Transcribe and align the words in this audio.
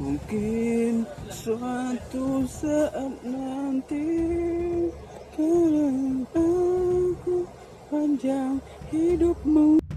Mungkin 0.00 1.04
suatu 1.28 2.48
saat 2.48 3.12
nanti 3.20 4.08
Kalau 5.36 6.24
aku 6.32 7.44
panjang 7.92 8.56
hidupmu. 8.88 9.89